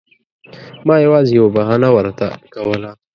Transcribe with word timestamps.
ما 0.87 0.95
یوازې 1.05 1.31
یوه 1.39 1.49
بهانه 1.55 1.89
ورته 1.95 2.27
کوله. 2.53 2.91